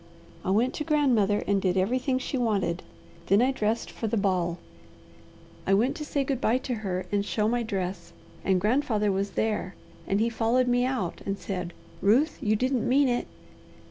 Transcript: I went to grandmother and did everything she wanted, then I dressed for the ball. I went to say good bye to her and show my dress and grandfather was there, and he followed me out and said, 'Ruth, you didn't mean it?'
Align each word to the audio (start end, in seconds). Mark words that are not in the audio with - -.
I 0.43 0.49
went 0.49 0.73
to 0.73 0.83
grandmother 0.83 1.43
and 1.45 1.61
did 1.61 1.77
everything 1.77 2.17
she 2.17 2.35
wanted, 2.35 2.81
then 3.27 3.39
I 3.39 3.51
dressed 3.51 3.91
for 3.91 4.07
the 4.07 4.17
ball. 4.17 4.57
I 5.67 5.75
went 5.75 5.95
to 5.97 6.03
say 6.05 6.23
good 6.23 6.41
bye 6.41 6.57
to 6.57 6.73
her 6.81 7.05
and 7.11 7.23
show 7.23 7.47
my 7.47 7.61
dress 7.61 8.11
and 8.43 8.59
grandfather 8.59 9.11
was 9.11 9.33
there, 9.37 9.75
and 10.07 10.19
he 10.19 10.27
followed 10.27 10.67
me 10.67 10.85
out 10.85 11.21
and 11.23 11.37
said, 11.37 11.71
'Ruth, 12.01 12.39
you 12.41 12.55
didn't 12.55 12.89
mean 12.89 13.07
it?' 13.09 13.27